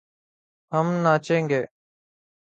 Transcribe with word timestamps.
ہم 0.71 0.87
ناچے 1.03 1.37
گے 1.49 1.61